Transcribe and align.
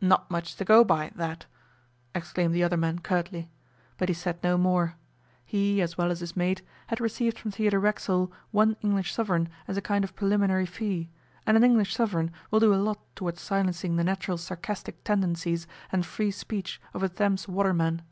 'Not 0.00 0.30
much 0.30 0.54
to 0.58 0.64
go 0.64 0.84
by, 0.84 1.10
that,' 1.16 1.46
exclaimed 2.14 2.54
the 2.54 2.62
other 2.62 2.76
man 2.76 3.00
curtly. 3.00 3.50
But 3.98 4.08
he 4.08 4.14
said 4.14 4.38
no 4.44 4.56
more. 4.56 4.94
He, 5.44 5.82
as 5.82 5.98
well 5.98 6.12
as 6.12 6.20
his 6.20 6.36
mate, 6.36 6.62
had 6.86 7.00
received 7.00 7.36
from 7.36 7.50
Theodore 7.50 7.80
Racksole 7.80 8.30
one 8.52 8.76
English 8.80 9.12
sovereign 9.12 9.48
as 9.66 9.76
a 9.76 9.82
kind 9.82 10.04
of 10.04 10.14
preliminary 10.14 10.66
fee, 10.66 11.10
and 11.44 11.56
an 11.56 11.64
English 11.64 11.96
sovereign 11.96 12.30
will 12.52 12.60
do 12.60 12.72
a 12.72 12.76
lot 12.76 13.00
towards 13.16 13.40
silencing 13.40 13.96
the 13.96 14.04
natural 14.04 14.38
sarcastic 14.38 15.02
tendencies 15.02 15.66
and 15.90 16.06
free 16.06 16.30
speech 16.30 16.80
of 16.94 17.02
a 17.02 17.08
Thames 17.08 17.48
waterman. 17.48 18.02